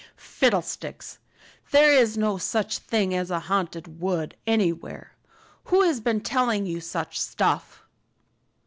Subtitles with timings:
[0.15, 1.19] "Fiddlesticks!
[1.69, 5.15] There is no such thing as a haunted wood anywhere.
[5.65, 7.83] Who has been telling you such stuff?"